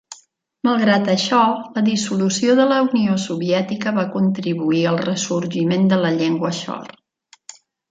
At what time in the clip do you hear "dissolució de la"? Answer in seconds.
1.89-2.79